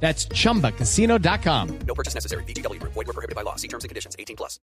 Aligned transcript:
That's 0.00 0.28
chumbacasino.com. 0.28 1.68
No 1.86 1.94
purchase 1.94 2.14
necessary. 2.14 2.44
BGW. 2.44 2.80
Void 2.82 2.94
were 2.94 3.12
prohibited 3.12 3.34
by 3.34 3.42
law. 3.42 3.56
See 3.56 3.68
terms 3.68 3.84
and 3.84 3.88
conditions. 3.88 4.14
18 4.18 4.36
plus. 4.36 4.60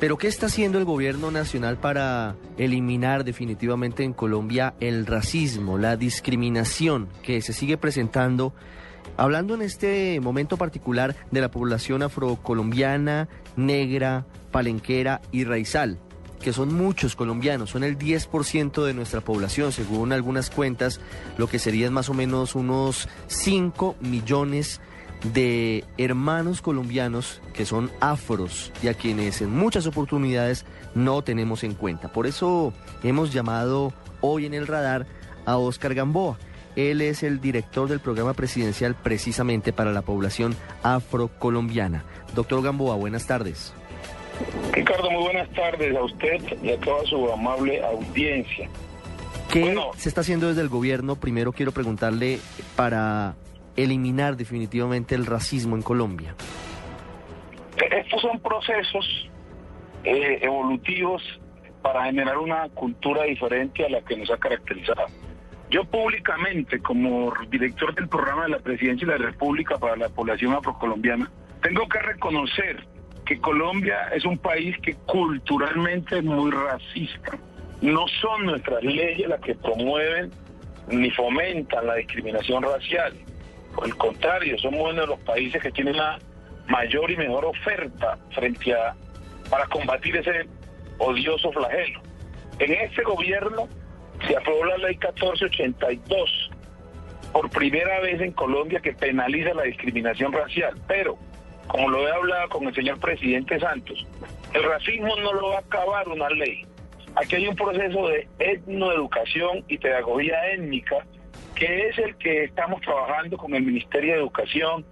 Pero 0.00 0.16
¿qué 0.16 0.28
está 0.28 0.46
haciendo 0.46 0.78
el 0.78 0.86
gobierno 0.86 1.30
nacional 1.30 1.76
para 1.76 2.34
eliminar 2.56 3.22
definitivamente 3.22 4.02
en 4.02 4.14
Colombia 4.14 4.72
el 4.80 5.04
racismo, 5.04 5.76
la 5.76 5.98
discriminación 5.98 7.08
que 7.22 7.42
se 7.42 7.52
sigue 7.52 7.76
presentando? 7.76 8.54
Hablando 9.18 9.54
en 9.54 9.60
este 9.60 10.18
momento 10.20 10.56
particular 10.56 11.16
de 11.30 11.42
la 11.42 11.50
población 11.50 12.02
afrocolombiana, 12.02 13.28
negra, 13.56 14.24
palenquera 14.50 15.20
y 15.32 15.44
raizal 15.44 15.98
que 16.40 16.52
son 16.52 16.74
muchos 16.74 17.14
colombianos, 17.16 17.70
son 17.70 17.84
el 17.84 17.98
10% 17.98 18.84
de 18.84 18.94
nuestra 18.94 19.20
población, 19.20 19.72
según 19.72 20.12
algunas 20.12 20.50
cuentas, 20.50 21.00
lo 21.38 21.46
que 21.46 21.58
serían 21.58 21.92
más 21.92 22.08
o 22.08 22.14
menos 22.14 22.54
unos 22.54 23.08
5 23.28 23.96
millones 24.00 24.80
de 25.34 25.84
hermanos 25.98 26.62
colombianos 26.62 27.42
que 27.52 27.66
son 27.66 27.90
afros 28.00 28.72
y 28.82 28.88
a 28.88 28.94
quienes 28.94 29.42
en 29.42 29.50
muchas 29.50 29.86
oportunidades 29.86 30.64
no 30.94 31.22
tenemos 31.22 31.62
en 31.62 31.74
cuenta. 31.74 32.10
Por 32.12 32.26
eso 32.26 32.72
hemos 33.02 33.32
llamado 33.32 33.92
hoy 34.20 34.46
en 34.46 34.54
el 34.54 34.66
radar 34.66 35.06
a 35.44 35.58
Oscar 35.58 35.94
Gamboa. 35.94 36.38
Él 36.76 37.02
es 37.02 37.22
el 37.22 37.40
director 37.40 37.88
del 37.88 38.00
programa 38.00 38.32
presidencial 38.32 38.94
precisamente 38.94 39.72
para 39.72 39.92
la 39.92 40.02
población 40.02 40.56
afrocolombiana. 40.82 42.04
Doctor 42.34 42.62
Gamboa, 42.62 42.94
buenas 42.96 43.26
tardes. 43.26 43.74
Ricardo, 44.72 45.10
muy 45.10 45.22
buenas 45.24 45.48
tardes 45.50 45.96
a 45.96 46.02
usted 46.02 46.40
y 46.62 46.70
a 46.70 46.78
toda 46.78 47.04
su 47.04 47.30
amable 47.30 47.82
audiencia. 47.84 48.68
¿Qué 49.52 49.60
Bueno. 49.62 49.90
se 49.96 50.08
está 50.08 50.20
haciendo 50.20 50.48
desde 50.48 50.62
el 50.62 50.68
gobierno? 50.68 51.16
Primero 51.16 51.52
quiero 51.52 51.72
preguntarle 51.72 52.38
para 52.76 53.34
eliminar 53.76 54.36
definitivamente 54.36 55.14
el 55.14 55.26
racismo 55.26 55.76
en 55.76 55.82
Colombia. 55.82 56.34
Estos 57.76 58.20
son 58.20 58.38
procesos 58.40 59.30
eh, 60.04 60.38
evolutivos 60.42 61.22
para 61.82 62.04
generar 62.04 62.38
una 62.38 62.68
cultura 62.70 63.24
diferente 63.24 63.84
a 63.84 63.88
la 63.88 64.00
que 64.02 64.16
nos 64.16 64.30
ha 64.30 64.36
caracterizado. 64.36 65.06
Yo 65.70 65.84
públicamente, 65.84 66.80
como 66.80 67.32
director 67.48 67.94
del 67.94 68.08
programa 68.08 68.44
de 68.44 68.48
la 68.50 68.58
Presidencia 68.58 69.06
de 69.06 69.18
la 69.18 69.26
República 69.26 69.78
para 69.78 69.96
la 69.96 70.08
población 70.08 70.52
afrocolombiana, 70.52 71.30
tengo 71.62 71.88
que 71.88 72.00
reconocer 72.00 72.84
que 73.30 73.40
Colombia 73.40 74.08
es 74.12 74.24
un 74.24 74.36
país 74.38 74.76
que 74.82 74.94
culturalmente 75.06 76.18
es 76.18 76.24
muy 76.24 76.50
racista. 76.50 77.38
No 77.80 78.04
son 78.20 78.46
nuestras 78.46 78.82
leyes 78.82 79.28
las 79.28 79.40
que 79.40 79.54
promueven 79.54 80.32
ni 80.88 81.12
fomentan 81.12 81.86
la 81.86 81.94
discriminación 81.94 82.64
racial. 82.64 83.12
Por 83.72 83.86
el 83.86 83.94
contrario, 83.96 84.58
somos 84.58 84.80
uno 84.90 85.02
de 85.02 85.06
los 85.06 85.20
países 85.20 85.62
que 85.62 85.70
tiene 85.70 85.92
la 85.92 86.18
mayor 86.66 87.08
y 87.08 87.16
mejor 87.18 87.44
oferta 87.44 88.18
frente 88.34 88.74
a 88.74 88.96
para 89.48 89.64
combatir 89.66 90.16
ese 90.16 90.48
odioso 90.98 91.52
flagelo. 91.52 92.00
En 92.58 92.72
este 92.72 93.04
gobierno 93.04 93.68
se 94.26 94.36
aprobó 94.36 94.64
la 94.64 94.76
ley 94.78 94.96
1482 94.96 96.50
por 97.32 97.48
primera 97.48 98.00
vez 98.00 98.20
en 98.20 98.32
Colombia 98.32 98.80
que 98.80 98.92
penaliza 98.92 99.54
la 99.54 99.62
discriminación 99.62 100.32
racial, 100.32 100.74
pero 100.88 101.16
como 101.70 101.88
lo 101.90 102.06
he 102.06 102.12
hablado 102.12 102.48
con 102.48 102.66
el 102.68 102.74
señor 102.74 102.98
presidente 103.00 103.58
Santos, 103.60 104.06
el 104.54 104.62
racismo 104.64 105.14
no 105.16 105.32
lo 105.32 105.48
va 105.50 105.56
a 105.56 105.60
acabar 105.60 106.08
una 106.08 106.28
ley. 106.30 106.64
Aquí 107.16 107.36
hay 107.36 107.48
un 107.48 107.56
proceso 107.56 108.08
de 108.08 108.28
etnoeducación 108.38 109.64
y 109.68 109.78
pedagogía 109.78 110.52
étnica 110.52 110.96
que 111.54 111.88
es 111.88 111.98
el 111.98 112.16
que 112.16 112.44
estamos 112.44 112.80
trabajando 112.80 113.36
con 113.36 113.54
el 113.54 113.62
Ministerio 113.62 114.12
de 114.14 114.18
Educación, 114.20 114.84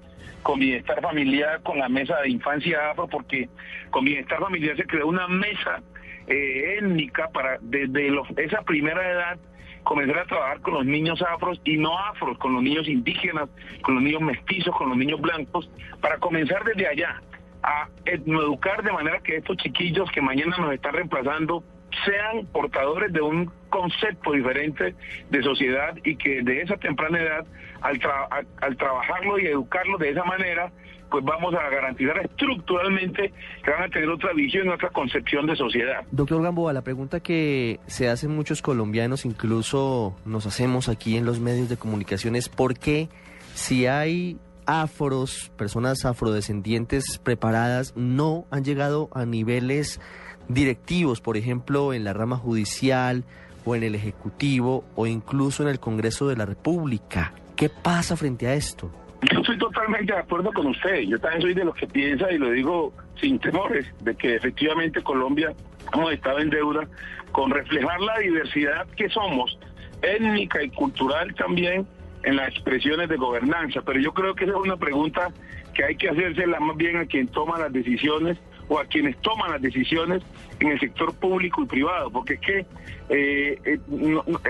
con 0.43 0.59
Bienestar 0.61 1.01
Familiar, 1.01 1.63
con 1.63 1.79
la 1.79 1.89
Mesa 1.89 2.21
de 2.21 2.29
Infancia 2.29 2.91
Afro, 2.91 3.09
porque 3.09 3.49
con 3.91 4.05
Bienestar 4.05 4.39
Familiar 4.41 4.77
se 4.77 4.85
creó 4.85 5.07
una 5.07 5.27
mesa 5.29 5.83
eh, 6.27 6.77
étnica 6.79 7.29
para 7.33 7.57
desde 7.63 8.11
los- 8.11 8.29
esa 8.37 8.61
primera 8.63 9.11
edad 9.11 9.39
comenzar 9.89 10.19
a 10.19 10.25
trabajar 10.27 10.61
con 10.61 10.75
los 10.75 10.85
niños 10.85 11.23
afros 11.23 11.59
y 11.65 11.79
no 11.79 11.99
afros, 11.99 12.37
con 12.37 12.53
los 12.53 12.63
niños 12.63 12.87
indígenas, 12.87 13.49
con 13.81 13.95
los 13.95 14.05
niños 14.05 14.21
mestizos, 14.21 14.77
con 14.77 14.91
los 14.91 14.99
niños 14.99 15.19
blancos, 15.19 15.71
para 16.03 16.19
comenzar 16.19 16.63
desde 16.63 16.87
allá 16.87 17.23
a 17.63 17.89
etnoeducar 18.05 18.83
de 18.83 18.93
manera 18.93 19.19
que 19.21 19.37
estos 19.37 19.57
chiquillos 19.57 20.11
que 20.11 20.21
mañana 20.21 20.59
nos 20.59 20.75
están 20.75 20.93
reemplazando 20.93 21.65
sean 22.05 22.47
portadores 22.47 23.13
de 23.13 23.21
un 23.21 23.51
concepto 23.71 24.33
diferente 24.33 24.95
de 25.31 25.43
sociedad 25.43 25.95
y 26.05 26.17
que 26.17 26.43
de 26.43 26.63
esa 26.63 26.77
temprana 26.77 27.21
edad, 27.21 27.47
al, 27.81 27.99
tra- 28.01 28.27
al- 28.31 28.47
y 29.43 29.47
educarlo 29.47 29.99
de 29.99 30.11
esa 30.11 30.25
manera, 30.25 30.71
pues 31.11 31.25
vamos 31.25 31.55
a 31.55 31.69
garantizar 31.71 32.19
estructuralmente 32.19 33.33
que 33.65 33.71
van 33.71 33.83
a 33.85 33.89
tener 33.89 34.09
otra 34.11 34.33
visión, 34.35 34.69
otra 34.69 34.91
concepción 34.91 35.47
de 35.47 35.57
sociedad. 35.57 36.03
Doctor 36.11 36.43
Gamboa, 36.43 36.73
la 36.73 36.83
pregunta 36.83 37.21
que 37.21 37.81
se 37.87 38.09
hacen 38.09 38.35
muchos 38.35 38.61
colombianos, 38.63 39.25
incluso 39.25 40.15
nos 40.25 40.47
hacemos 40.47 40.89
aquí 40.89 41.17
en 41.17 41.25
los 41.25 41.41
medios 41.41 41.69
de 41.69 41.77
comunicación, 41.77 42.37
es 42.37 42.49
por 42.49 42.79
qué 42.79 43.09
si 43.55 43.87
hay 43.87 44.37
afros, 44.67 45.51
personas 45.57 46.05
afrodescendientes 46.05 47.19
preparadas, 47.25 47.95
no 47.97 48.45
han 48.51 48.65
llegado 48.65 49.09
a 49.15 49.25
niveles 49.25 49.99
directivos, 50.49 51.21
por 51.21 51.37
ejemplo, 51.37 51.93
en 51.93 52.05
la 52.05 52.13
rama 52.13 52.37
judicial 52.37 53.25
o 53.65 53.77
en 53.77 53.83
el 53.83 53.95
Ejecutivo 53.95 54.85
o 54.97 55.07
incluso 55.07 55.63
en 55.63 55.69
el 55.69 55.79
Congreso 55.79 56.29
de 56.29 56.37
la 56.37 56.47
República. 56.47 57.33
¿Qué 57.57 57.69
pasa 57.69 58.17
frente 58.17 58.47
a 58.47 58.55
esto? 58.55 58.91
Yo 59.33 59.41
estoy 59.41 59.59
totalmente 59.59 60.13
de 60.13 60.19
acuerdo 60.19 60.53
con 60.53 60.69
usted. 60.69 61.01
Yo 61.01 61.19
también 61.19 61.43
soy 61.43 61.55
de 61.55 61.65
los 61.65 61.75
que 61.75 61.87
piensa 61.87 62.31
y 62.31 62.39
lo 62.39 62.51
digo 62.51 62.93
sin 63.21 63.39
temores 63.39 63.87
de 64.03 64.15
que 64.15 64.37
efectivamente 64.37 65.03
Colombia 65.03 65.53
hemos 65.93 66.13
estado 66.13 66.39
en 66.39 66.51
deuda 66.51 66.89
con 67.33 67.51
reflejar 67.51 68.01
la 68.01 68.19
diversidad 68.19 68.87
que 68.97 69.09
somos, 69.09 69.59
étnica 70.03 70.63
y 70.63 70.71
cultural 70.71 71.35
también 71.35 71.87
en 72.23 72.37
las 72.37 72.49
expresiones 72.51 73.09
de 73.09 73.17
gobernanza. 73.17 73.83
Pero 73.85 74.01
yo 74.01 74.13
creo 74.13 74.35
que 74.35 74.45
esa 74.45 74.55
es 74.55 74.61
una 74.61 74.77
pregunta 74.77 75.33
que 75.75 75.85
hay 75.85 75.97
que 75.97 76.11
hacérsela 76.11 76.61
más 76.61 76.77
bien 76.77 76.97
a 76.97 77.07
quien 77.07 77.27
toma 77.29 77.59
las 77.59 77.73
decisiones 77.73 78.39
o 78.69 78.79
a 78.79 78.85
quienes 78.85 79.17
toman 79.19 79.51
las 79.51 79.63
decisiones 79.63 80.23
en 80.61 80.69
el 80.69 80.81
sector 80.81 81.15
público 81.15 81.63
y 81.63 81.67
privado, 81.67 82.11
porque 82.11 82.35
es 82.35 82.41
que 82.41 82.59
eh, 83.11 83.59
eh, 83.65 83.79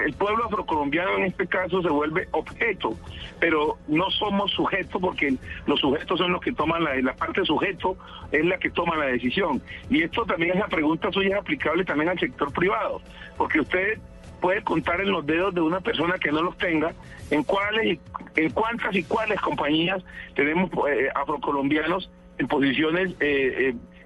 el 0.04 0.12
pueblo 0.14 0.46
afrocolombiano 0.46 1.16
en 1.18 1.24
este 1.24 1.46
caso 1.46 1.80
se 1.82 1.88
vuelve 1.88 2.28
objeto, 2.32 2.96
pero 3.38 3.78
no 3.86 4.10
somos 4.10 4.50
sujetos 4.52 5.00
porque 5.00 5.34
los 5.66 5.80
sujetos 5.80 6.18
son 6.18 6.32
los 6.32 6.40
que 6.40 6.52
toman 6.52 6.82
la, 6.82 6.96
la 6.96 7.14
parte 7.14 7.44
sujeto 7.44 7.96
es 8.32 8.44
la 8.44 8.58
que 8.58 8.70
toma 8.70 8.96
la 8.96 9.06
decisión. 9.06 9.62
Y 9.90 10.02
esto 10.02 10.24
también 10.24 10.56
esa 10.56 10.66
pregunta 10.66 11.12
suya 11.12 11.36
es 11.36 11.40
aplicable 11.40 11.84
también 11.84 12.10
al 12.10 12.18
sector 12.18 12.52
privado, 12.52 13.00
porque 13.36 13.60
usted 13.60 13.98
puede 14.40 14.62
contar 14.62 15.00
en 15.00 15.10
los 15.10 15.26
dedos 15.26 15.54
de 15.54 15.60
una 15.60 15.80
persona 15.80 16.14
que 16.18 16.30
no 16.30 16.42
los 16.42 16.56
tenga 16.58 16.92
en 17.30 17.42
cuáles 17.42 17.98
en 18.36 18.50
cuántas 18.50 18.94
y 18.94 19.02
cuáles 19.02 19.40
compañías 19.40 20.02
tenemos 20.34 20.70
eh, 20.88 21.08
afrocolombianos 21.14 22.10
en 22.38 22.46
posiciones 22.46 23.14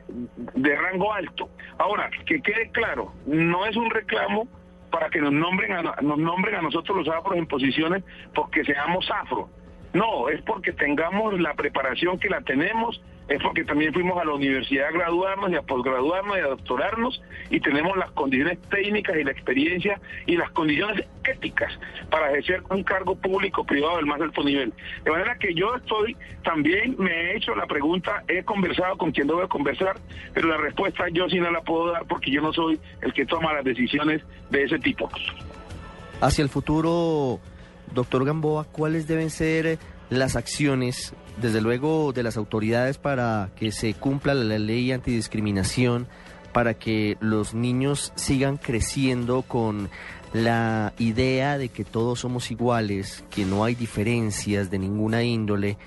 de 0.08 0.76
rango 0.76 1.12
alto. 1.12 1.48
Ahora, 1.78 2.10
que 2.26 2.40
quede 2.40 2.70
claro, 2.70 3.12
no 3.26 3.66
es 3.66 3.76
un 3.76 3.90
reclamo 3.90 4.48
para 4.90 5.08
que 5.08 5.20
nos 5.20 5.32
nombren 5.32 5.72
a, 5.72 5.82
nos 6.02 6.18
nombren 6.18 6.54
a 6.54 6.62
nosotros 6.62 6.98
los 6.98 7.08
afros 7.08 7.36
en 7.36 7.46
posiciones 7.46 8.04
porque 8.34 8.64
seamos 8.64 9.10
afro. 9.10 9.48
No, 9.92 10.28
es 10.28 10.40
porque 10.42 10.72
tengamos 10.72 11.38
la 11.38 11.54
preparación 11.54 12.18
que 12.18 12.28
la 12.28 12.40
tenemos, 12.40 13.02
es 13.28 13.42
porque 13.42 13.64
también 13.64 13.92
fuimos 13.92 14.20
a 14.20 14.24
la 14.24 14.32
universidad 14.32 14.88
a 14.88 14.90
graduarnos 14.90 15.50
y 15.50 15.56
a 15.56 15.62
posgraduarnos 15.62 16.36
y 16.36 16.40
a 16.40 16.46
doctorarnos 16.46 17.22
y 17.50 17.60
tenemos 17.60 17.96
las 17.96 18.10
condiciones 18.12 18.58
técnicas 18.62 19.16
y 19.16 19.24
la 19.24 19.30
experiencia 19.30 20.00
y 20.26 20.36
las 20.36 20.50
condiciones 20.50 21.06
éticas 21.24 21.72
para 22.10 22.30
ejercer 22.30 22.62
un 22.70 22.82
cargo 22.82 23.14
público 23.14 23.64
privado 23.64 23.96
del 23.96 24.06
más 24.06 24.20
alto 24.20 24.42
nivel. 24.42 24.72
De 25.04 25.10
manera 25.10 25.36
que 25.38 25.54
yo 25.54 25.74
estoy, 25.76 26.16
también 26.42 26.96
me 26.98 27.10
he 27.10 27.36
hecho 27.36 27.54
la 27.54 27.66
pregunta, 27.66 28.24
he 28.28 28.42
conversado 28.44 28.96
con 28.96 29.12
quien 29.12 29.26
debo 29.26 29.46
conversar, 29.48 29.96
pero 30.34 30.48
la 30.48 30.56
respuesta 30.56 31.04
yo 31.12 31.28
sí 31.28 31.38
no 31.38 31.50
la 31.50 31.60
puedo 31.60 31.92
dar 31.92 32.06
porque 32.06 32.30
yo 32.30 32.40
no 32.40 32.52
soy 32.52 32.80
el 33.02 33.12
que 33.12 33.26
toma 33.26 33.52
las 33.52 33.64
decisiones 33.64 34.22
de 34.50 34.64
ese 34.64 34.78
tipo. 34.78 35.08
Hacia 36.20 36.42
el 36.42 36.48
futuro, 36.48 37.40
doctor 37.94 38.24
Gamboa, 38.24 38.64
¿cuáles 38.64 39.06
deben 39.06 39.30
ser 39.30 39.78
las 40.10 40.36
acciones, 40.36 41.14
desde 41.40 41.60
luego, 41.60 42.12
de 42.12 42.22
las 42.22 42.36
autoridades 42.36 42.98
para 42.98 43.50
que 43.56 43.72
se 43.72 43.94
cumpla 43.94 44.34
la 44.34 44.58
ley 44.58 44.92
antidiscriminación, 44.92 46.06
para 46.52 46.74
que 46.74 47.16
los 47.20 47.54
niños 47.54 48.12
sigan 48.14 48.58
creciendo 48.58 49.42
con 49.42 49.88
la 50.34 50.92
idea 50.98 51.58
de 51.58 51.68
que 51.68 51.84
todos 51.84 52.20
somos 52.20 52.50
iguales, 52.50 53.24
que 53.30 53.44
no 53.44 53.64
hay 53.64 53.74
diferencias 53.74 54.70
de 54.70 54.78
ninguna 54.78 55.22
índole, 55.22 55.78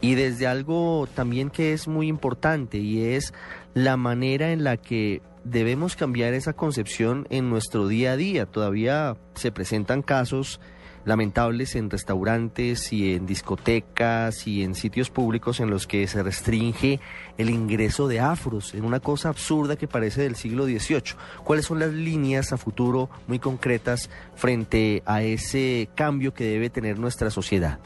y 0.00 0.14
desde 0.14 0.46
algo 0.46 1.08
también 1.14 1.50
que 1.50 1.72
es 1.72 1.88
muy 1.88 2.08
importante, 2.08 2.78
y 2.78 3.04
es 3.04 3.32
la 3.74 3.96
manera 3.96 4.52
en 4.52 4.62
la 4.64 4.76
que 4.76 5.22
debemos 5.44 5.96
cambiar 5.96 6.34
esa 6.34 6.54
concepción 6.54 7.26
en 7.30 7.50
nuestro 7.50 7.86
día 7.86 8.12
a 8.12 8.16
día. 8.16 8.46
Todavía 8.46 9.16
se 9.34 9.52
presentan 9.52 10.02
casos 10.02 10.60
lamentables 11.04 11.74
en 11.76 11.90
restaurantes 11.90 12.92
y 12.92 13.14
en 13.14 13.26
discotecas 13.26 14.46
y 14.46 14.62
en 14.62 14.74
sitios 14.74 15.10
públicos 15.10 15.60
en 15.60 15.70
los 15.70 15.86
que 15.86 16.06
se 16.06 16.22
restringe 16.22 17.00
el 17.38 17.50
ingreso 17.50 18.08
de 18.08 18.20
afros, 18.20 18.74
en 18.74 18.84
una 18.84 19.00
cosa 19.00 19.28
absurda 19.28 19.76
que 19.76 19.88
parece 19.88 20.22
del 20.22 20.36
siglo 20.36 20.64
XVIII. 20.64 21.16
¿Cuáles 21.44 21.66
son 21.66 21.78
las 21.78 21.92
líneas 21.92 22.52
a 22.52 22.56
futuro 22.56 23.10
muy 23.26 23.38
concretas 23.38 24.10
frente 24.34 25.02
a 25.06 25.22
ese 25.22 25.88
cambio 25.94 26.34
que 26.34 26.44
debe 26.44 26.70
tener 26.70 26.98
nuestra 26.98 27.30
sociedad? 27.30 27.78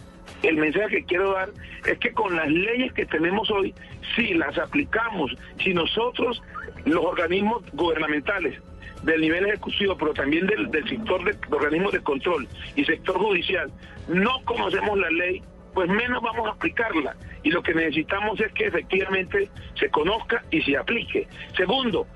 El 0.43 0.57
mensaje 0.57 0.89
que 0.99 1.05
quiero 1.05 1.33
dar 1.33 1.51
es 1.85 1.99
que 1.99 2.13
con 2.13 2.37
las 2.37 2.49
leyes 2.49 2.93
que 2.93 3.07
tenemos 3.07 3.51
hoy, 3.51 3.75
si 4.15 4.35
las 4.35 4.57
aplicamos, 4.57 5.35
si 5.63 5.75
nosotros, 5.75 6.41
los 6.85 7.05
organismos 7.05 7.65
gubernamentales, 7.73 8.61
del 9.03 9.21
nivel 9.21 9.47
ejecutivo, 9.47 9.97
pero 9.97 10.15
también 10.15 10.47
del, 10.47 10.71
sector 10.89 11.25
de, 11.25 11.37
organismos 11.55 11.93
de 11.93 12.01
control 12.01 12.49
y 12.77 12.85
sector 12.85 13.17
judicial, 13.19 13.71
no 14.09 14.43
conocemos 14.45 14.99
la 14.99 15.11
ley, 15.11 15.43
pues 15.75 15.89
menos 15.89 16.23
vamos 16.23 16.47
a 16.49 16.53
aplicarla. 16.53 17.17
Y 17.45 17.51
lo 17.51 17.63
que 17.63 17.73
necesitamos 17.73 18.41
es 18.41 18.53
que 18.53 18.67
efectivamente 18.67 19.49
se 19.79 19.89
conozca 19.91 20.43
y 20.51 20.61
se 20.63 20.77
aplique. 20.77 21.29
Segundo, 21.57 22.07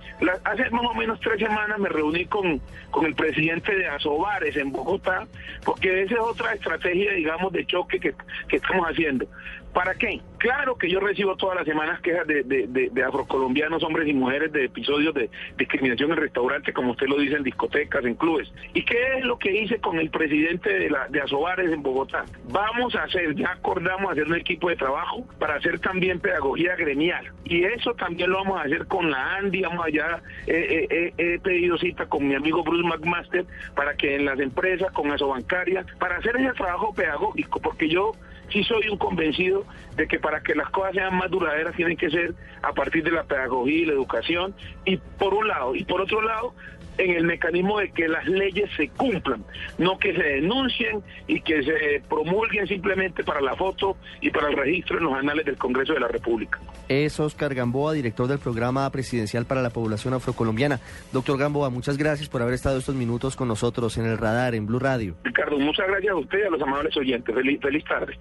hace 0.44 0.68
más 0.70 0.84
o 0.84 0.94
menos 0.94 1.20
tres 1.20 1.38
semanas 1.38 1.78
me 1.78 1.88
reuní 1.88 2.24
con, 2.26 2.60
con 2.90 3.06
el 3.06 3.14
presidente 3.14 3.74
de 3.74 3.86
Asobares 3.86 4.56
en 4.56 4.72
Bogotá, 4.72 5.26
porque 5.64 6.02
esa 6.02 6.14
es 6.14 6.20
otra 6.20 6.54
estrategia, 6.54 7.12
digamos, 7.12 7.52
de 7.52 7.64
choque 7.66 8.00
que, 8.00 8.14
que 8.48 8.56
estamos 8.56 8.84
haciendo. 8.86 9.26
¿Para 9.72 9.94
qué? 9.94 10.20
Claro 10.36 10.76
que 10.76 10.90
yo 10.90 11.00
recibo 11.00 11.36
todas 11.36 11.56
las 11.56 11.64
semanas 11.64 12.00
quejas 12.00 12.26
de, 12.26 12.42
de, 12.42 13.02
afrocolombianos, 13.04 13.82
hombres 13.82 14.08
y 14.08 14.12
mujeres, 14.12 14.52
de 14.52 14.64
episodios 14.64 15.14
de 15.14 15.30
discriminación 15.56 16.10
en 16.10 16.18
restaurantes, 16.18 16.74
como 16.74 16.90
usted 16.92 17.06
lo 17.06 17.16
dice, 17.16 17.36
en 17.36 17.42
discotecas, 17.42 18.04
en 18.04 18.14
clubes. 18.14 18.52
¿Y 18.74 18.84
qué 18.84 19.18
es 19.18 19.24
lo 19.24 19.38
que 19.38 19.52
hice 19.52 19.78
con 19.78 19.98
el 19.98 20.10
presidente 20.10 20.68
de, 20.68 20.90
la, 20.90 21.08
de 21.08 21.20
Asobares 21.22 21.70
en 21.70 21.82
Bogotá? 21.82 22.24
Vamos 22.48 22.94
a 22.96 23.04
hacer, 23.04 23.34
ya 23.34 23.52
acordamos 23.52 24.12
hacer 24.12 24.26
un 24.26 24.34
equipo 24.34 24.68
de 24.68 24.76
trabajo 24.76 25.24
para 25.38 25.54
hacer 25.54 25.78
también 25.78 26.20
pedagogía 26.20 26.76
gremial. 26.76 27.32
Y 27.44 27.64
eso 27.64 27.94
también 27.94 28.30
lo 28.30 28.38
vamos 28.38 28.60
a 28.60 28.64
hacer 28.64 28.86
con 28.86 29.10
la 29.10 29.36
ANDI, 29.36 29.62
vamos 29.62 29.86
allá, 29.86 30.22
he 30.46 31.38
pedido 31.42 31.78
cita 31.78 32.06
con 32.06 32.26
mi 32.26 32.34
amigo 32.34 32.62
Bruce 32.62 32.86
McMaster 32.86 33.46
para 33.74 33.94
que 33.94 34.16
en 34.16 34.24
las 34.26 34.38
empresas, 34.38 34.92
con 34.92 35.10
Asobancaria, 35.10 35.86
para 35.98 36.16
hacer 36.16 36.36
ese 36.36 36.52
trabajo 36.52 36.92
pedagógico, 36.92 37.60
porque 37.60 37.88
yo 37.88 38.12
sí 38.52 38.62
soy 38.64 38.88
un 38.88 38.98
convencido 38.98 39.64
de 39.96 40.06
que 40.06 40.18
para 40.18 40.42
que 40.42 40.54
las 40.54 40.70
cosas 40.70 40.94
sean 40.94 41.16
más 41.16 41.30
duraderas 41.30 41.74
tienen 41.74 41.96
que 41.96 42.10
ser 42.10 42.34
a 42.62 42.72
partir 42.72 43.02
de 43.02 43.10
la 43.10 43.24
pedagogía 43.24 43.78
y 43.78 43.84
la 43.86 43.92
educación, 43.92 44.54
y 44.84 44.96
por 44.96 45.34
un 45.34 45.48
lado, 45.48 45.74
y 45.74 45.84
por 45.84 46.00
otro 46.00 46.22
lado, 46.22 46.54
en 46.98 47.10
el 47.12 47.24
mecanismo 47.24 47.78
de 47.78 47.90
que 47.90 48.08
las 48.08 48.26
leyes 48.26 48.70
se 48.76 48.88
cumplan, 48.88 49.44
no 49.78 49.98
que 49.98 50.14
se 50.14 50.22
denuncien 50.22 51.02
y 51.26 51.40
que 51.40 51.62
se 51.62 52.02
promulguen 52.08 52.66
simplemente 52.66 53.24
para 53.24 53.40
la 53.40 53.56
foto 53.56 53.96
y 54.20 54.30
para 54.30 54.48
el 54.48 54.56
registro 54.56 54.98
en 54.98 55.04
los 55.04 55.14
anales 55.14 55.44
del 55.44 55.56
Congreso 55.56 55.94
de 55.94 56.00
la 56.00 56.08
República. 56.08 56.58
Es 56.88 57.18
Oscar 57.18 57.54
Gamboa, 57.54 57.94
director 57.94 58.26
del 58.26 58.38
programa 58.38 58.90
presidencial 58.90 59.46
para 59.46 59.62
la 59.62 59.70
población 59.70 60.14
afrocolombiana. 60.14 60.80
Doctor 61.12 61.38
Gamboa, 61.38 61.70
muchas 61.70 61.96
gracias 61.96 62.28
por 62.28 62.42
haber 62.42 62.54
estado 62.54 62.78
estos 62.78 62.94
minutos 62.94 63.36
con 63.36 63.48
nosotros 63.48 63.96
en 63.98 64.06
el 64.06 64.18
radar, 64.18 64.54
en 64.54 64.66
Blue 64.66 64.78
Radio. 64.78 65.14
Ricardo, 65.24 65.58
muchas 65.58 65.86
gracias 65.88 66.12
a 66.12 66.16
usted 66.16 66.38
y 66.38 66.46
a 66.46 66.50
los 66.50 66.62
amables 66.62 66.96
oyentes. 66.96 67.34
Feliz, 67.34 67.60
feliz 67.60 67.84
tarde. 67.84 68.18